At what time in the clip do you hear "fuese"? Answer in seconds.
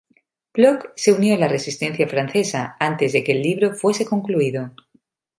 3.75-4.03